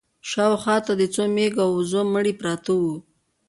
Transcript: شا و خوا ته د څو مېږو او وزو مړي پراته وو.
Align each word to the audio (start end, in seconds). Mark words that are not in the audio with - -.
شا 0.29 0.45
و 0.51 0.55
خوا 0.61 0.75
ته 0.85 0.93
د 0.99 1.03
څو 1.13 1.23
مېږو 1.35 1.61
او 1.65 1.71
وزو 1.77 2.01
مړي 2.13 2.33
پراته 2.39 2.71
وو. 2.79 2.95